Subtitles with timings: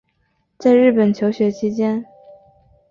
[0.57, 2.03] 在日本求学期间